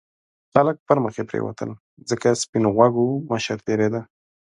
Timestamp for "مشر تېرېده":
3.31-4.01